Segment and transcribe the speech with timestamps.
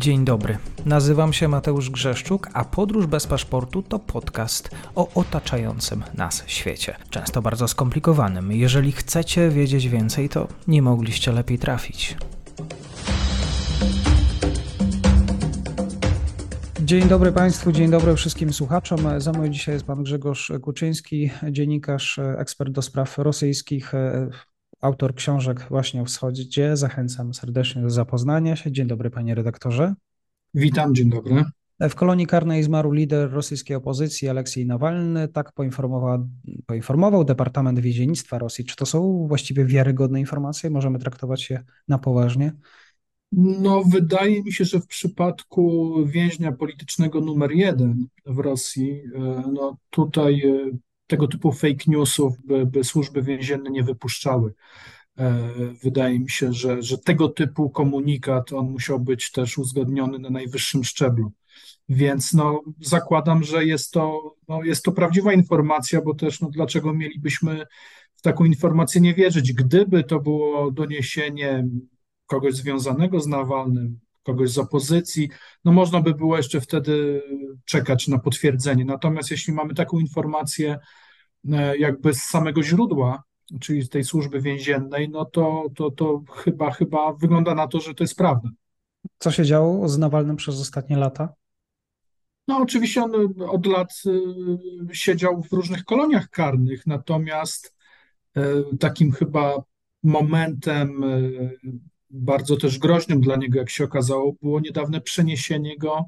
[0.00, 0.58] Dzień dobry.
[0.86, 6.96] Nazywam się Mateusz Grzeszczuk, a Podróż bez paszportu to podcast o otaczającym nas świecie.
[7.10, 8.52] Często bardzo skomplikowanym.
[8.52, 12.16] Jeżeli chcecie wiedzieć więcej, to nie mogliście lepiej trafić.
[16.80, 19.00] Dzień dobry Państwu, dzień dobry wszystkim słuchaczom.
[19.18, 23.92] Za mną dzisiaj jest Pan Grzegorz Kuczyński, dziennikarz, ekspert do spraw rosyjskich,
[24.80, 26.76] autor książek właśnie o wschodzie.
[26.76, 28.72] Zachęcam serdecznie do zapoznania się.
[28.72, 29.94] Dzień dobry, panie redaktorze.
[30.54, 31.44] Witam, dzień dobry.
[31.80, 35.28] W kolonii karnej zmarł lider rosyjskiej opozycji Aleksiej Nawalny.
[35.28, 36.28] Tak poinformował,
[36.66, 38.64] poinformował Departament Więziennictwa Rosji.
[38.64, 40.70] Czy to są właściwie wiarygodne informacje?
[40.70, 42.52] Możemy traktować je na poważnie?
[43.32, 49.76] No, wydaje mi się, że w przypadku więźnia politycznego numer jeden w Rosji, e, no
[49.90, 50.70] tutaj e,
[51.10, 54.54] tego typu fake newsów by, by służby więzienne nie wypuszczały.
[55.18, 55.50] E,
[55.82, 60.84] wydaje mi się, że, że tego typu komunikat on musiał być też uzgodniony na najwyższym
[60.84, 61.32] szczeblu.
[61.88, 66.94] Więc no, zakładam, że jest to, no, jest to prawdziwa informacja, bo też no, dlaczego
[66.94, 67.66] mielibyśmy
[68.14, 69.52] w taką informację nie wierzyć?
[69.52, 71.68] Gdyby to było doniesienie
[72.26, 75.28] kogoś związanego z Nawalnym, kogoś z opozycji,
[75.64, 77.22] no można by było jeszcze wtedy
[77.64, 78.84] czekać na potwierdzenie.
[78.84, 80.78] Natomiast jeśli mamy taką informację
[81.52, 83.22] e, jakby z samego źródła,
[83.60, 87.94] czyli z tej służby więziennej, no to, to, to chyba, chyba wygląda na to, że
[87.94, 88.48] to jest prawda.
[89.18, 91.34] Co się działo z Nawalnym przez ostatnie lata?
[92.48, 93.12] No, oczywiście on
[93.48, 97.74] od lat y, siedział w różnych koloniach karnych, natomiast
[98.36, 98.42] e,
[98.80, 99.62] takim chyba
[100.02, 101.20] momentem e,
[102.10, 106.06] bardzo też groźnym dla niego, jak się okazało, było niedawne przeniesienie go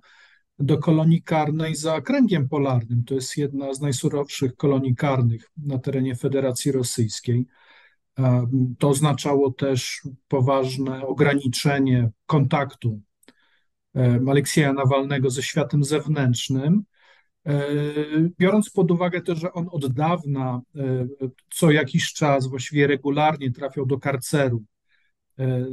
[0.59, 3.05] do kolonii karnej za kręgiem polarnym.
[3.05, 7.47] To jest jedna z najsurowszych kolonii karnych na terenie Federacji Rosyjskiej.
[8.79, 13.01] To oznaczało też poważne ograniczenie kontaktu
[14.29, 16.85] Aleksieja Nawalnego ze światem zewnętrznym.
[17.47, 17.67] E,
[18.39, 21.07] biorąc pod uwagę też, że on od dawna, e,
[21.55, 24.72] co jakiś czas, właściwie regularnie trafiał do karceru, e,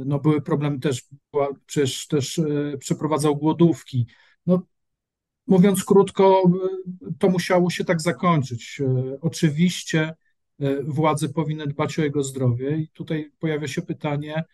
[0.06, 1.08] no były problemy też,
[1.66, 2.40] przecież też
[2.78, 4.06] przeprowadzał głodówki.
[4.46, 4.62] No,
[5.46, 6.42] mówiąc krótko,
[7.18, 8.82] to musiało się tak zakończyć.
[9.20, 10.14] Oczywiście
[10.84, 14.44] władze powinny dbać o jego zdrowie i tutaj pojawia się pytanie,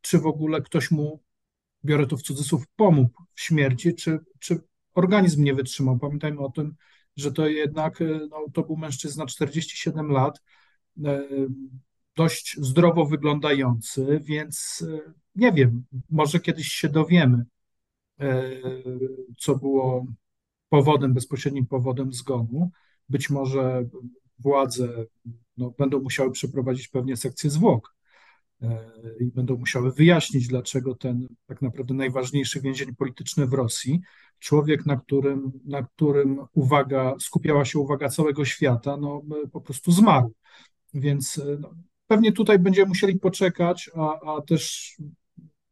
[0.00, 1.22] czy w ogóle ktoś mu,
[1.84, 4.60] biorę to w cudzysłów, pomógł w śmierci, czy, czy
[4.94, 5.98] organizm nie wytrzymał.
[5.98, 6.74] Pamiętajmy o tym,
[7.16, 7.98] że to jednak
[8.30, 10.42] no, to był mężczyzna 47 lat,
[12.16, 14.84] dość zdrowo wyglądający, więc
[15.34, 17.44] nie wiem, może kiedyś się dowiemy,
[19.38, 20.06] co było
[20.68, 22.70] powodem, bezpośrednim powodem zgonu.
[23.08, 23.84] Być może
[24.38, 25.04] władze
[25.56, 27.94] no, będą musiały przeprowadzić pewnie sekcję zwłok
[28.62, 34.00] e, i będą musiały wyjaśnić, dlaczego ten tak naprawdę najważniejszy więzień polityczny w Rosji,
[34.38, 40.32] człowiek, na którym, na którym uwaga, skupiała się uwaga całego świata, no, po prostu zmarł.
[40.94, 41.74] Więc e, no,
[42.14, 44.94] pewnie tutaj będziemy musieli poczekać, a, a też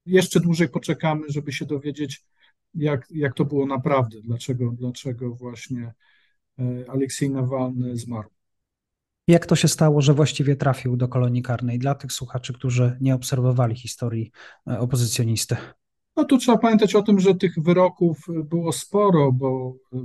[0.06, 2.24] jeszcze dłużej poczekamy, żeby się dowiedzieć,
[2.74, 5.92] jak, jak to było naprawdę, dlaczego, dlaczego właśnie
[6.58, 8.28] e, Aleksiej Nawalny zmarł.
[9.28, 13.14] Jak to się stało, że właściwie trafił do kolonii karnej dla tych słuchaczy, którzy nie
[13.14, 14.30] obserwowali historii
[14.68, 15.56] e, opozycjonisty?
[16.16, 19.98] No tu trzeba pamiętać o tym, że tych wyroków było sporo, bo e,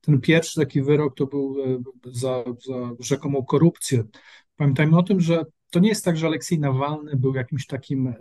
[0.00, 1.56] ten pierwszy taki wyrok to był
[2.04, 4.04] za, za rzekomą korupcję.
[4.60, 8.14] Pamiętajmy o tym, że to nie jest tak, że Aleksiej Nawalny był jakimś takim e,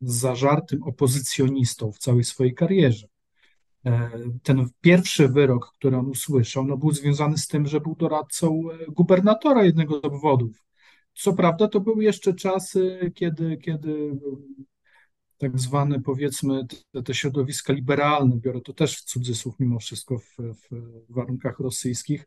[0.00, 3.06] zażartym opozycjonistą w całej swojej karierze.
[3.86, 4.10] E,
[4.42, 8.86] ten pierwszy wyrok, który on usłyszał, no był związany z tym, że był doradcą e,
[8.92, 10.64] gubernatora jednego z obwodów.
[11.14, 14.18] Co prawda, to były jeszcze czasy, kiedy, kiedy
[15.38, 20.36] tak zwane, powiedzmy, te, te środowiska liberalne, biorę to też w cudzysłów mimo wszystko w,
[20.38, 22.26] w warunkach rosyjskich,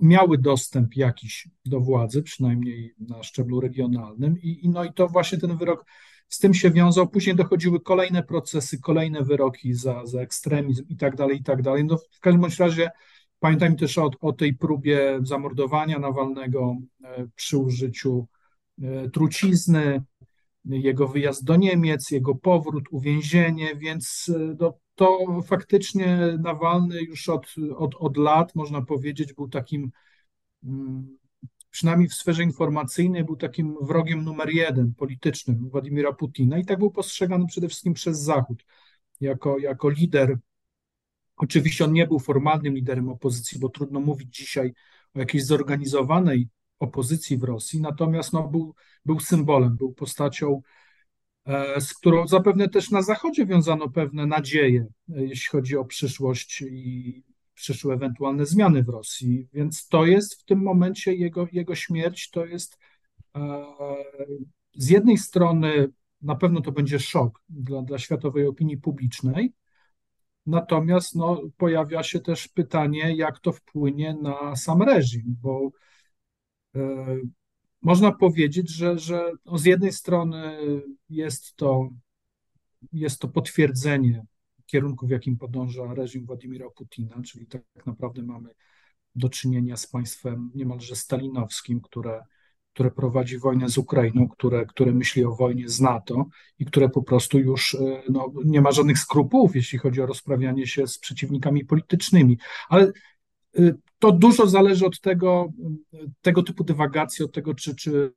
[0.00, 5.38] miały dostęp jakiś do władzy, przynajmniej na szczeblu regionalnym, i, i, no i to właśnie
[5.38, 5.84] ten wyrok
[6.28, 7.08] z tym się wiązał.
[7.08, 11.84] Później dochodziły kolejne procesy, kolejne wyroki za, za ekstremizm i tak dalej, i tak dalej.
[11.84, 12.90] No w każdym bądź razie
[13.40, 18.26] pamiętajmy też o, o tej próbie zamordowania Nawalnego e, przy użyciu
[18.82, 20.02] e, trucizny,
[20.64, 27.46] jego wyjazd do Niemiec, jego powrót, uwięzienie, więc e, do, to faktycznie Nawalny już od,
[27.76, 29.90] od, od lat, można powiedzieć, był takim,
[30.64, 31.18] mm,
[31.70, 36.90] przynajmniej w sferze informacyjnej, był takim wrogiem numer jeden politycznym Władimira Putina i tak był
[36.90, 38.64] postrzegany przede wszystkim przez Zachód
[39.20, 40.38] jako, jako lider.
[41.36, 44.72] Oczywiście on nie był formalnym liderem opozycji, bo trudno mówić dzisiaj
[45.14, 46.48] o jakiejś zorganizowanej
[46.78, 48.74] opozycji w Rosji, natomiast no, był,
[49.04, 50.62] był symbolem, był postacią
[51.80, 57.22] z którą zapewne też na Zachodzie wiązano pewne nadzieje, jeśli chodzi o przyszłość i
[57.54, 59.48] przyszłe ewentualne zmiany w Rosji.
[59.52, 62.78] Więc to jest w tym momencie jego, jego śmierć, to jest
[64.74, 65.88] z jednej strony
[66.22, 69.52] na pewno to będzie szok dla, dla światowej opinii publicznej,
[70.46, 75.70] natomiast no, pojawia się też pytanie, jak to wpłynie na sam reżim, bo
[76.76, 77.06] e,
[77.82, 80.58] można powiedzieć, że, że no, z jednej strony
[81.08, 81.88] jest to,
[82.92, 84.24] jest to potwierdzenie
[84.66, 88.50] kierunku, w jakim podąża reżim Władimira Putina, czyli tak naprawdę mamy
[89.14, 92.24] do czynienia z państwem niemalże stalinowskim, które
[92.74, 96.26] które prowadzi wojnę z Ukrainą, które, które myśli o wojnie z NATO
[96.58, 100.66] i które po prostu już e, no, nie ma żadnych skrupułów, jeśli chodzi o rozprawianie
[100.66, 102.38] się z przeciwnikami politycznymi.
[102.68, 102.92] Ale
[103.58, 105.52] e, to dużo zależy od tego,
[105.94, 108.12] e, tego typu dywagacji, od tego, czy, czy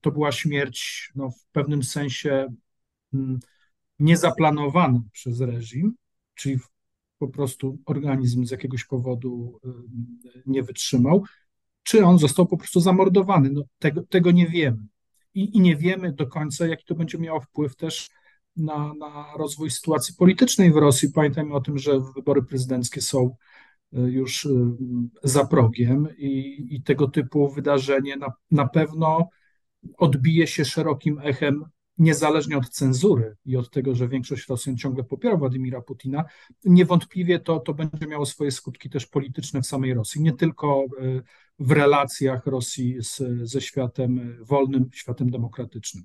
[0.00, 2.54] to była śmierć no, w pewnym sensie
[3.14, 3.38] mm,
[3.98, 5.94] niezaplanowana przez reżim,
[6.34, 6.58] czyli
[7.18, 9.60] po prostu organizm z jakiegoś powodu
[10.46, 11.24] nie wytrzymał,
[11.82, 13.50] czy on został po prostu zamordowany.
[13.50, 14.86] No, tego, tego nie wiemy.
[15.34, 18.10] I, I, nie wiemy do końca, jaki to będzie miało wpływ też
[18.56, 21.12] na, na rozwój sytuacji politycznej w Rosji.
[21.12, 23.36] Pamiętajmy o tym, że wybory prezydenckie są e,
[23.94, 24.50] już e,
[25.22, 29.28] za progiem i, i tego typu wydarzenie na, na pewno
[29.98, 31.64] odbije się szerokim echem
[31.98, 36.24] niezależnie od cenzury i od tego, że większość Rosjan ciągle popiera Władimira Putina,
[36.64, 41.22] niewątpliwie to, to będzie miało swoje skutki też polityczne w samej Rosji, nie tylko e,
[41.58, 46.04] w relacjach Rosji z, ze światem wolnym, światem demokratycznym.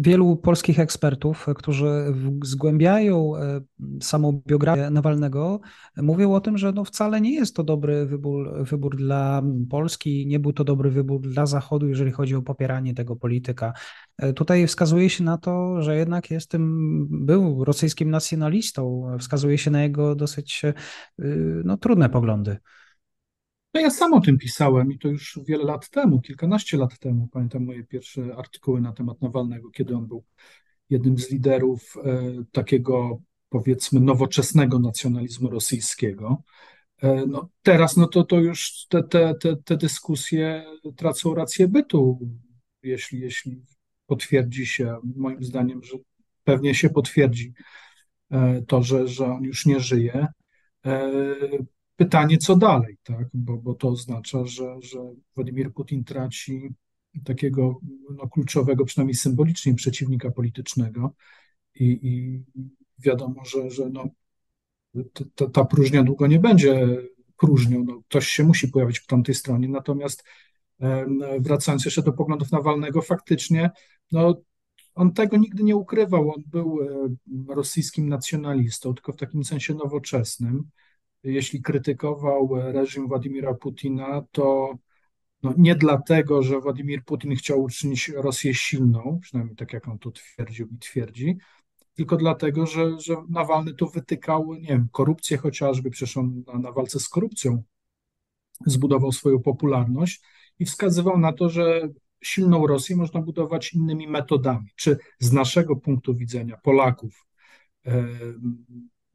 [0.00, 2.14] Wielu polskich ekspertów, którzy
[2.44, 3.60] zgłębiają e,
[4.00, 5.60] samą biografię Nawalnego,
[5.96, 10.40] mówią o tym, że no wcale nie jest to dobry wybór, wybór dla Polski, nie
[10.40, 13.72] był to dobry wybór dla Zachodu, jeżeli chodzi o popieranie tego polityka.
[14.18, 19.70] E, tutaj wskazuje się na to, że jednak jest tym, był rosyjskim nacjonalistą, wskazuje się
[19.70, 20.74] na jego dosyć e,
[21.64, 22.56] no, trudne poglądy.
[23.76, 27.28] No ja sam o tym pisałem i to już wiele lat temu, kilkanaście lat temu.
[27.32, 30.24] Pamiętam moje pierwsze artykuły na temat Nawalnego, kiedy on był
[30.90, 36.42] jednym z liderów e, takiego powiedzmy nowoczesnego nacjonalizmu rosyjskiego.
[37.02, 40.64] E, no, teraz no to, to już te, te, te, te dyskusje
[40.96, 42.18] tracą rację bytu,
[42.82, 43.62] jeśli, jeśli
[44.06, 45.96] potwierdzi się, moim zdaniem, że
[46.44, 47.52] pewnie się potwierdzi
[48.30, 50.26] e, to, że, że on już nie żyje.
[51.96, 53.28] Pytanie, co dalej, tak?
[53.34, 54.98] bo, bo to oznacza, że, że
[55.34, 56.68] Władimir Putin traci
[57.24, 57.80] takiego
[58.16, 61.14] no, kluczowego, przynajmniej symbolicznie, przeciwnika politycznego
[61.74, 62.42] i, i
[62.98, 64.08] wiadomo, że, że no,
[65.34, 66.98] ta, ta próżnia długo nie będzie
[67.38, 67.84] próżnią.
[67.84, 70.24] No, ktoś się musi pojawić po tamtej stronie, natomiast
[71.40, 73.70] wracając jeszcze do poglądów Nawalnego, faktycznie
[74.12, 74.34] no,
[74.94, 76.30] on tego nigdy nie ukrywał.
[76.30, 76.78] On był
[77.48, 80.70] rosyjskim nacjonalistą, tylko w takim sensie nowoczesnym
[81.32, 84.74] jeśli krytykował reżim Władimira Putina, to
[85.42, 90.10] no nie dlatego, że Władimir Putin chciał uczynić Rosję silną, przynajmniej tak jak on to
[90.10, 91.36] twierdził i twierdzi,
[91.94, 96.72] tylko dlatego, że, że Nawalny tu wytykał, nie wiem, korupcję chociażby, przecież on na, na
[96.72, 97.62] walce z korupcją
[98.66, 100.22] zbudował swoją popularność
[100.58, 101.88] i wskazywał na to, że
[102.22, 104.68] silną Rosję można budować innymi metodami.
[104.76, 107.26] Czy z naszego punktu widzenia Polaków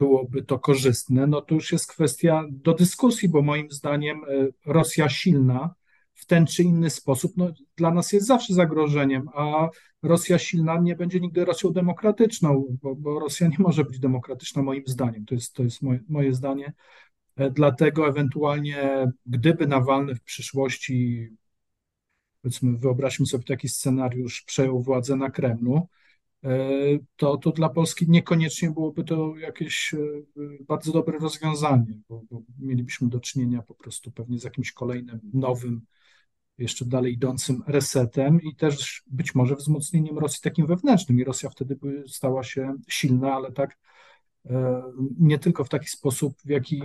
[0.02, 5.10] byłoby to korzystne, no to już jest kwestia do dyskusji, bo moim zdaniem e, Rosja
[5.10, 5.76] silna
[6.14, 9.70] w ten czy inny sposób no, dla nas jest zawsze zagrożeniem, a
[10.04, 14.84] Rosja silna nie będzie nigdy Rosją demokratyczną, bo, bo Rosja nie może być demokratyczna moim
[14.86, 15.26] zdaniem.
[15.26, 16.74] To jest, to jest moje, moje zdanie.
[17.36, 21.28] E, dlatego ewentualnie, gdyby Nawalny w przyszłości,
[22.42, 25.88] powiedzmy, wyobraźmy sobie taki scenariusz, przejął władzę na Kremlu,
[27.16, 29.98] to, to dla Polski niekoniecznie byłoby to jakieś e,
[30.68, 35.82] bardzo dobre rozwiązanie, bo, bo mielibyśmy do czynienia po prostu pewnie z jakimś kolejnym nowym,
[36.58, 41.20] jeszcze dalej idącym resetem i też być może wzmocnieniem Rosji takim wewnętrznym.
[41.20, 43.78] I Rosja wtedy by stała się silna, ale tak
[44.46, 44.84] e,
[45.20, 46.82] nie tylko w taki sposób, w jaki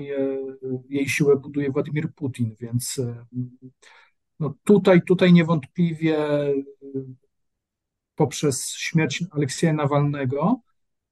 [0.88, 3.00] jej siłę buduje Władimir Putin, więc
[4.40, 6.16] no tutaj, tutaj niewątpliwie
[8.16, 10.60] poprzez śmierć Aleksieja Nawalnego,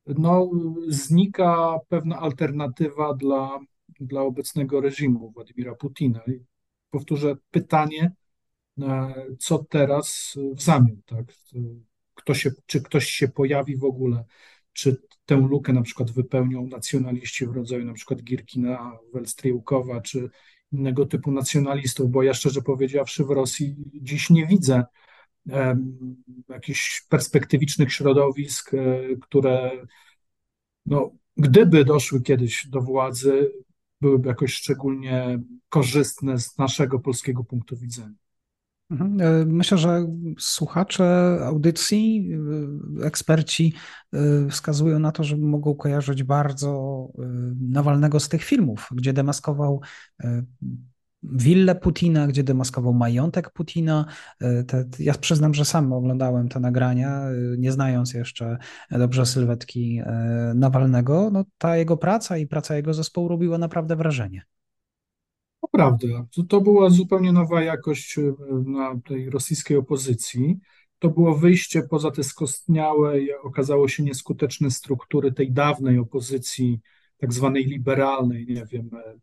[0.06, 0.50] no,
[0.88, 3.58] znika pewna alternatywa dla,
[4.00, 6.20] dla obecnego reżimu Władimira Putina.
[6.26, 6.40] I
[6.90, 8.12] powtórzę pytanie,
[8.82, 11.25] e, co teraz w zamian, tak?
[12.14, 14.25] Kto się, czy ktoś się pojawi w ogóle,
[14.73, 20.30] czy tę lukę na przykład wypełnią nacjonaliści w rodzaju na przykład Girkina, Welstryłkowa, czy
[20.73, 24.84] innego typu nacjonalistów, bo ja szczerze powiedziawszy w Rosji dziś nie widzę
[26.49, 28.71] jakichś perspektywicznych środowisk,
[29.21, 29.71] które
[30.87, 33.53] no, gdyby doszły kiedyś do władzy,
[34.01, 38.15] byłyby jakoś szczególnie korzystne z naszego polskiego punktu widzenia.
[38.91, 39.21] Mhm.
[39.21, 40.07] E, myślę, że
[40.39, 42.31] słuchacze audycji,
[43.01, 43.75] e, eksperci
[44.13, 47.09] e, wskazują na to, że mogą kojarzyć bardzo
[47.61, 49.81] Nawalnego z tych filmów, gdzie demaskował
[51.33, 54.07] willę Putina, gdzie demaskował majątek Putina.
[54.66, 57.23] Te, ja przyznam, że sam oglądałem te nagrania,
[57.59, 58.59] nie znając jeszcze
[58.90, 60.00] dobrze sylwetki
[60.54, 61.31] Nawalnego.
[61.33, 64.43] No, ta jego praca i praca jego zespołu robiła naprawdę wrażenie.
[65.64, 66.26] To prawda.
[66.37, 68.33] To, to była zupełnie nowa jakość e,
[68.66, 70.59] na tej rosyjskiej opozycji.
[70.99, 76.81] To było wyjście poza te skostniałe i okazało się nieskuteczne struktury tej dawnej opozycji,
[77.19, 79.14] tak zwanej liberalnej, nie wiem, e,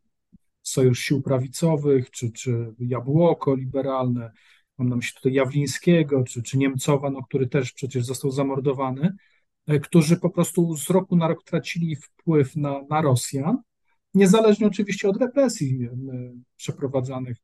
[0.63, 4.31] Sojusz Sił Prawicowych, czy, czy Jabłoko liberalne,
[4.77, 9.15] mam na myśli tutaj Jawlińskiego, czy, czy Niemcowa, no, który też przecież został zamordowany,
[9.67, 13.57] e, którzy po prostu z roku na rok tracili wpływ na, na Rosjan
[14.13, 15.89] niezależnie oczywiście od represji e,
[16.57, 17.37] przeprowadzanych,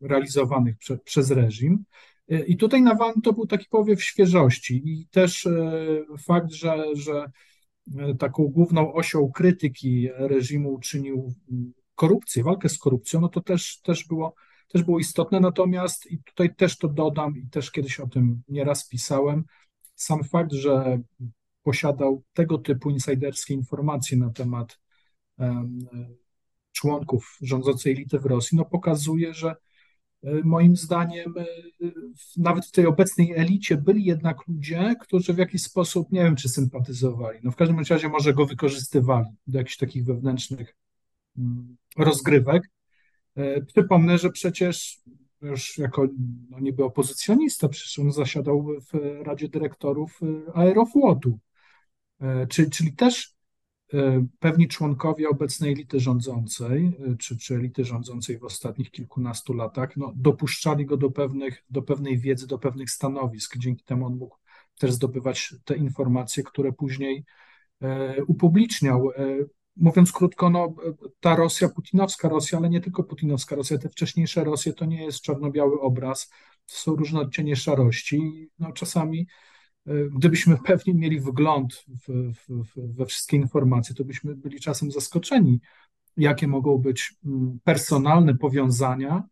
[0.00, 1.84] realizowanych prze, przez reżim.
[2.28, 5.48] E, I tutaj Nawalny to był taki powiew świeżości i też
[6.26, 7.30] fakt, że, że
[8.18, 11.34] taką główną osią krytyki reżimu uczynił
[11.98, 14.34] korupcję, walkę z korupcją, no to też, też, było,
[14.68, 15.40] też było istotne.
[15.40, 19.44] Natomiast, i tutaj też to dodam, i też kiedyś o tym nieraz pisałem,
[19.94, 21.00] sam fakt, że
[21.62, 24.78] posiadał tego typu insajderskie informacje na temat
[26.72, 29.56] członków rządzącej elity w Rosji, no pokazuje, że
[30.22, 31.44] e, moim zdaniem e,
[32.36, 36.48] nawet w tej obecnej elicie byli jednak ludzie, którzy w jakiś sposób, nie wiem, czy
[36.48, 40.74] sympatyzowali, no w każdym razie może go wykorzystywali do jakichś takich wewnętrznych
[41.96, 42.62] rozgrywek.
[43.36, 45.00] E, przypomnę, że przecież
[45.42, 46.06] już jako
[46.50, 50.20] no niby opozycjonista, przecież on zasiadał w Radzie Dyrektorów
[50.54, 51.38] Aeroflotu,
[52.48, 53.38] czyli, czyli też
[53.94, 59.96] E, pewni członkowie obecnej elity rządzącej, e, czy, czy elity rządzącej w ostatnich kilkunastu latach,
[59.96, 63.56] no, dopuszczali go do, pewnych, do pewnej wiedzy, do pewnych stanowisk.
[63.56, 64.36] Dzięki temu on mógł
[64.78, 67.24] też zdobywać te informacje, które później
[67.80, 69.10] e, upubliczniał.
[69.78, 70.74] Mówiąc krótko, no,
[71.20, 75.20] ta Rosja, putinowska Rosja, ale nie tylko putinowska Rosja, te wcześniejsze Rosje to nie jest
[75.20, 76.30] czarno-biały obraz,
[76.66, 78.48] to są różne odcienie szarości.
[78.58, 79.26] No, czasami
[80.10, 85.60] Gdybyśmy pewnie mieli wgląd w, w, we wszystkie informacje, to byśmy byli czasem zaskoczeni,
[86.16, 89.22] jakie mogą być mm, personalne powiązania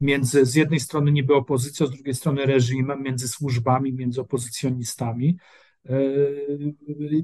[0.00, 5.36] między z jednej strony niby opozycją, z drugiej strony reżimem, między służbami, między opozycjonistami.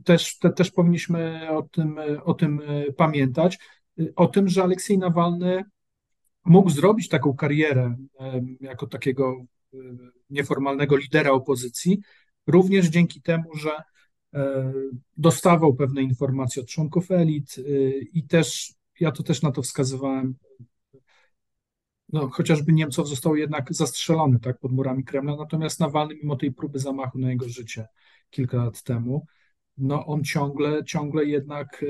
[0.05, 2.61] Też, te, też powinniśmy o tym, o tym
[2.97, 3.59] pamiętać,
[4.17, 5.65] o tym, że Aleksiej Nawalny
[6.45, 7.97] mógł zrobić taką karierę
[8.61, 9.45] jako takiego
[10.31, 12.01] nieformalnego lidera opozycji,
[12.47, 13.71] Również dzięki temu, że
[14.35, 14.73] e,
[15.17, 17.63] dostawał pewne informacje od członków elit e,
[17.99, 20.35] i też, ja to też na to wskazywałem,
[22.13, 26.79] no, chociażby Niemców został jednak zastrzelony tak, pod murami Kremla, natomiast Nawalny, mimo tej próby
[26.79, 27.87] zamachu na jego życie
[28.31, 29.27] kilka lat temu,
[29.79, 31.87] no on ciągle, ciągle jednak e,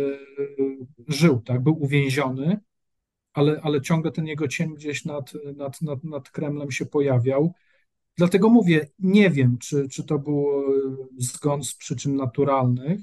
[1.08, 2.60] żył, tak, był uwięziony,
[3.32, 7.52] ale, ale ciągle ten jego cień gdzieś nad, nad, nad, nad Kremlem się pojawiał.
[8.16, 10.72] Dlatego mówię, nie wiem, czy, czy to był e,
[11.18, 13.00] zgon z przyczyn naturalnych,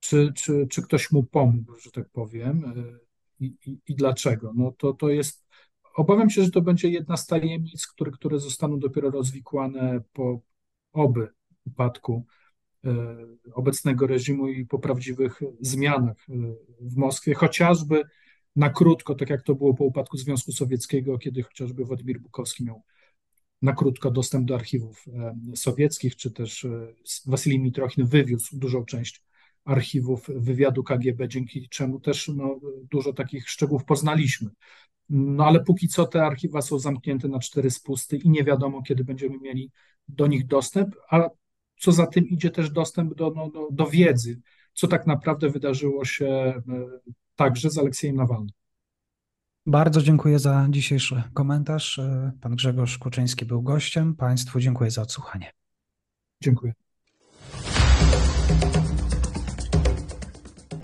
[0.00, 2.98] czy, czy, czy ktoś mu pomógł, że tak powiem, e,
[3.40, 4.52] i, i, i dlaczego.
[4.54, 5.46] No to, to jest,
[5.94, 10.40] obawiam się, że to będzie jedna z tajemnic, które, które zostaną dopiero rozwikłane po
[10.92, 11.28] oby
[11.66, 12.26] upadku
[13.54, 16.16] obecnego reżimu i po prawdziwych zmianach
[16.80, 18.02] w Moskwie, chociażby
[18.56, 22.82] na krótko, tak jak to było po upadku Związku Sowieckiego, kiedy chociażby Władimir Bukowski miał
[23.62, 25.06] na krótko dostęp do archiwów
[25.54, 26.94] sowieckich, czy też e,
[27.26, 29.22] Wasilij Mitrochin wywiózł dużą część
[29.64, 32.60] archiwów wywiadu KGB, dzięki czemu też no,
[32.90, 34.50] dużo takich szczegółów poznaliśmy.
[35.08, 39.04] No ale póki co te archiwa są zamknięte na cztery spusty i nie wiadomo, kiedy
[39.04, 39.70] będziemy mieli
[40.08, 41.30] do nich dostęp, a
[41.82, 44.40] co za tym idzie też dostęp do, no, do, do wiedzy,
[44.72, 46.62] co tak naprawdę wydarzyło się e,
[47.36, 48.50] także z Aleksiejem Nawalnym.
[49.66, 52.00] Bardzo dziękuję za dzisiejszy komentarz.
[52.40, 54.14] Pan Grzegorz Kuczyński był gościem.
[54.14, 55.52] Państwu dziękuję za odsłuchanie.
[56.42, 56.72] Dziękuję.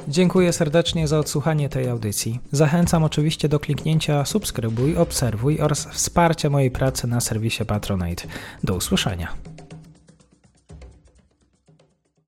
[0.08, 2.40] Dziękuję serdecznie za odsłuchanie tej audycji.
[2.52, 8.28] Zachęcam oczywiście do kliknięcia subskrybuj, obserwuj oraz wsparcia mojej pracy na serwisie Patronite.
[8.64, 9.57] Do usłyszenia.